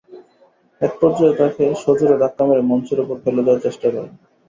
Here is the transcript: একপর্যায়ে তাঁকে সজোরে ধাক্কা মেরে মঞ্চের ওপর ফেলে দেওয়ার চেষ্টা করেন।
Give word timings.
একপর্যায়ে 0.81 1.37
তাঁকে 1.39 1.65
সজোরে 1.83 2.15
ধাক্কা 2.21 2.43
মেরে 2.47 2.63
মঞ্চের 2.69 2.99
ওপর 3.03 3.15
ফেলে 3.23 3.41
দেওয়ার 3.45 3.63
চেষ্টা 3.65 3.87
করেন। 3.87 4.13